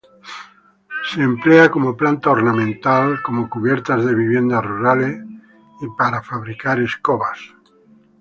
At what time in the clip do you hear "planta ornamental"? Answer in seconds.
1.95-3.21